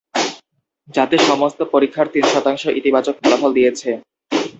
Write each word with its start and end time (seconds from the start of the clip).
যাতে 0.89 1.15
সমস্ত 1.29 1.59
পরীক্ষার 1.73 2.07
তিন 2.13 2.25
শতাংশ 2.33 2.63
ইতিবাচক 2.79 3.15
ফলাফল 3.21 3.51
দিয়েছে। 3.53 3.89